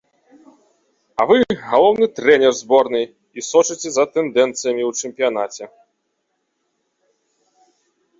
А 1.19 1.25
вы 1.31 1.35
галоўны 1.71 2.05
трэнер 2.19 2.53
зборнай 2.61 3.05
і 3.39 3.45
сочыце 3.49 3.87
за 3.97 4.05
тэндэнцыямі 4.15 4.83
ў 4.89 5.05
чэмпіянаце. 5.05 5.69